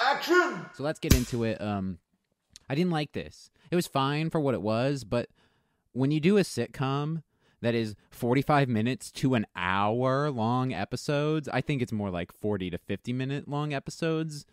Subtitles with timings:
[0.00, 0.66] Action!
[0.74, 1.60] So let's get into it.
[1.60, 1.98] Um,
[2.68, 3.50] I didn't like this.
[3.70, 5.28] It was fine for what it was, but
[5.92, 7.22] when you do a sitcom
[7.60, 12.70] that is 45 minutes to an hour long episodes, I think it's more like 40
[12.70, 14.44] to 50 minute long episodes.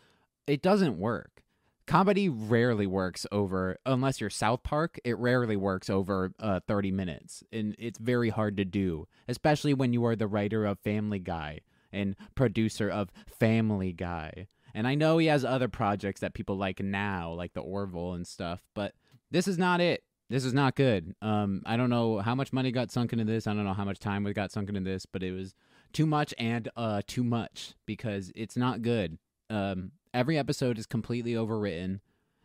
[0.47, 1.43] It doesn't work.
[1.87, 7.43] Comedy rarely works over, unless you're South Park, it rarely works over uh, 30 minutes.
[7.51, 11.59] And it's very hard to do, especially when you are the writer of Family Guy
[11.91, 14.47] and producer of Family Guy.
[14.73, 18.25] And I know he has other projects that people like now, like the Orville and
[18.25, 18.93] stuff, but
[19.29, 20.03] this is not it.
[20.29, 21.13] This is not good.
[21.21, 23.47] Um, I don't know how much money got sunk into this.
[23.47, 25.53] I don't know how much time we got sunk into this, but it was
[25.91, 29.17] too much and uh too much because it's not good.
[29.49, 31.99] Um, every episode is completely overwritten.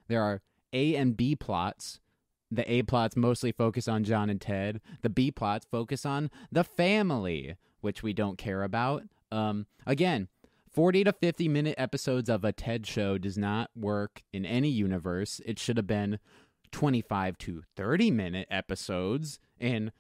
[0.09, 2.01] There are A and B plots.
[2.51, 4.81] The A plots mostly focus on John and Ted.
[5.03, 9.05] The B plots focus on the family, which we don't care about.
[9.33, 10.29] Um, again,
[10.77, 15.41] 40 to 50 minute episodes of a TED show does not work in any universe.
[15.47, 16.19] It should have been
[16.71, 19.91] 25 to 30 minute episodes and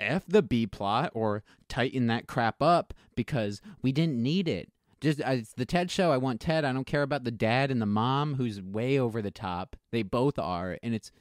[0.00, 4.72] F the B plot or tighten that crap up because we didn't need it.
[5.00, 6.10] Just it's the Ted show.
[6.10, 6.64] I want Ted.
[6.64, 9.76] I don't care about the dad and the mom who's way over the top.
[9.92, 11.12] They both are and it's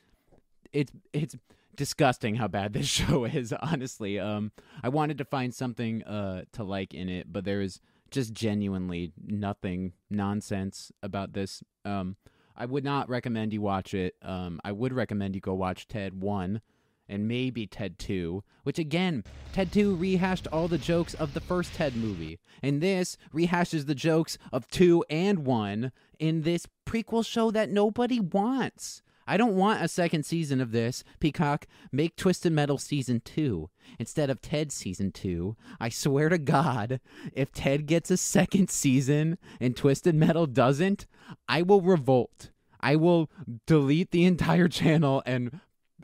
[0.74, 1.36] it's it's
[1.76, 4.18] disgusting how bad this show is, honestly.
[4.18, 7.80] Um I wanted to find something uh to like in it, but there's
[8.16, 11.62] just genuinely nothing nonsense about this.
[11.84, 12.16] Um,
[12.56, 14.16] I would not recommend you watch it.
[14.22, 16.62] Um, I would recommend you go watch Ted 1
[17.10, 21.74] and maybe Ted 2, which again, Ted 2 rehashed all the jokes of the first
[21.74, 22.40] Ted movie.
[22.64, 28.22] And this rehashes the jokes of 2 and 1 in this prequel show that nobody
[28.22, 29.04] wants.
[29.28, 31.04] I don't want a second season of this.
[31.20, 35.56] Peacock, make Twisted Metal season two instead of Ted season two.
[35.80, 37.00] I swear to God,
[37.34, 41.08] if Ted gets a second season and Twisted Metal doesn't,
[41.48, 42.52] I will revolt.
[42.80, 43.32] I will
[43.66, 45.60] delete the entire channel and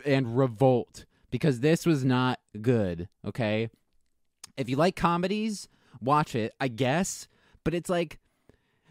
[0.05, 3.69] and revolt because this was not good, okay?
[4.57, 5.67] If you like comedies,
[6.01, 7.27] watch it, I guess,
[7.63, 8.19] but it's like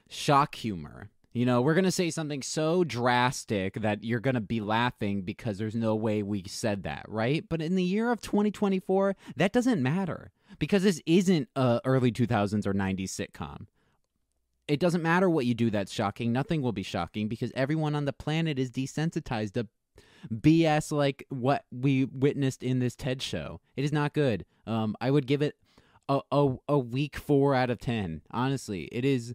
[0.08, 1.10] shock humor.
[1.32, 5.22] You know, we're going to say something so drastic that you're going to be laughing
[5.22, 7.44] because there's no way we said that, right?
[7.48, 12.66] But in the year of 2024, that doesn't matter because this isn't a early 2000s
[12.66, 13.66] or 90s sitcom.
[14.66, 16.32] It doesn't matter what you do that's shocking.
[16.32, 19.68] Nothing will be shocking because everyone on the planet is desensitized to
[20.32, 23.60] BS like what we witnessed in this TED show.
[23.76, 24.44] It is not good.
[24.66, 25.56] Um, I would give it
[26.08, 28.22] a, a, a weak four out of 10.
[28.30, 29.34] Honestly, it is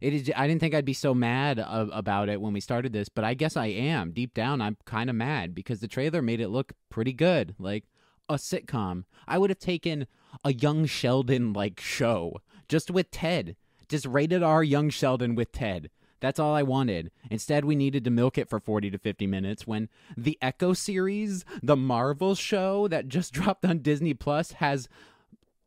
[0.00, 0.30] it is.
[0.36, 3.24] I didn't think I'd be so mad uh, about it when we started this, but
[3.24, 4.12] I guess I am.
[4.12, 7.84] Deep down, I'm kind of mad because the trailer made it look pretty good, like
[8.28, 9.04] a sitcom.
[9.26, 10.06] I would have taken
[10.44, 13.56] a Young Sheldon like show just with Ted,
[13.88, 15.90] just rated R Young Sheldon with Ted.
[16.20, 17.10] That's all I wanted.
[17.30, 21.44] Instead, we needed to milk it for 40 to 50 minutes when the Echo series,
[21.62, 24.88] the Marvel show that just dropped on Disney Plus, has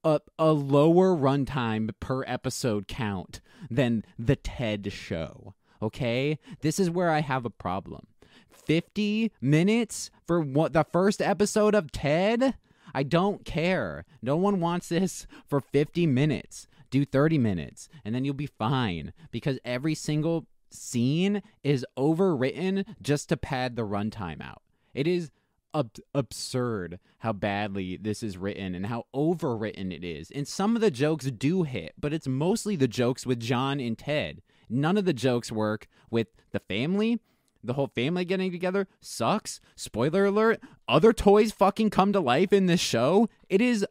[0.03, 5.53] a, a lower runtime per episode count than the TED show.
[5.81, 6.39] Okay?
[6.61, 8.07] This is where I have a problem.
[8.51, 12.55] 50 minutes for what the first episode of TED?
[12.93, 14.05] I don't care.
[14.21, 16.67] No one wants this for 50 minutes.
[16.91, 23.29] Do 30 minutes and then you'll be fine because every single scene is overwritten just
[23.29, 24.61] to pad the runtime out.
[24.93, 25.29] It is
[25.73, 30.31] ab- absurd how badly this is written and how overwritten it is.
[30.31, 33.97] And some of the jokes do hit, but it's mostly the jokes with John and
[33.97, 34.41] Ted.
[34.69, 37.19] None of the jokes work with the family.
[37.63, 39.59] The whole family getting together sucks.
[39.75, 43.27] Spoiler alert, other toys fucking come to life in this show.
[43.49, 43.85] It is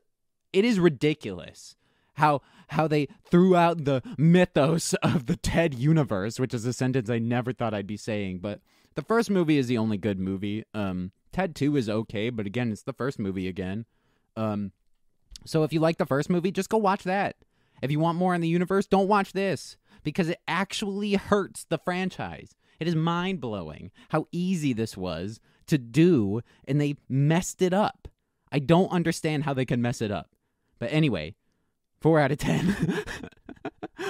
[0.52, 1.76] it is ridiculous
[2.14, 7.10] how how they threw out the mythos of the Ted universe, which is a sentence
[7.10, 8.60] I never thought I'd be saying, but
[8.94, 10.64] the first movie is the only good movie.
[10.72, 13.86] Um Ted 2 is okay, but again, it's the first movie again.
[14.36, 14.72] Um,
[15.44, 17.36] so if you like the first movie, just go watch that.
[17.82, 21.78] If you want more in the universe, don't watch this because it actually hurts the
[21.78, 22.54] franchise.
[22.80, 28.08] It is mind blowing how easy this was to do, and they messed it up.
[28.50, 30.30] I don't understand how they can mess it up.
[30.78, 31.34] But anyway,
[32.00, 32.76] four out of ten.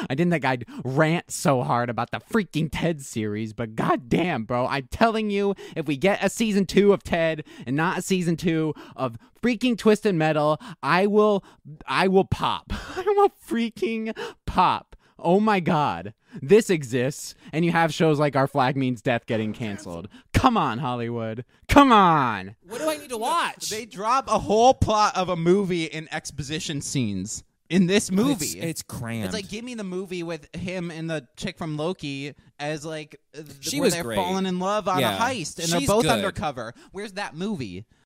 [0.09, 4.67] I didn't think I'd rant so hard about the freaking Ted series, but goddamn, bro,
[4.67, 8.37] I'm telling you, if we get a season two of Ted and not a season
[8.37, 11.45] two of freaking Twisted Metal, I will,
[11.87, 12.73] I will pop.
[12.97, 14.17] I will freaking
[14.47, 14.97] pop.
[15.21, 19.53] Oh my god, this exists, and you have shows like Our Flag Means Death getting
[19.53, 20.09] canceled.
[20.33, 21.45] Come on, Hollywood.
[21.69, 22.55] Come on.
[22.63, 23.69] What do I need to watch?
[23.69, 27.43] They drop a whole plot of a movie in exposition scenes.
[27.71, 28.47] In this movie.
[28.47, 29.27] It's, it's crammed.
[29.27, 33.21] It's like give me the movie with him and the chick from Loki as like
[33.61, 34.17] She where was they're great.
[34.17, 35.17] falling in love on Yeah.
[35.17, 36.13] a heist and they're She's both good.
[36.13, 36.75] undercover.
[36.93, 37.85] Where's that movie?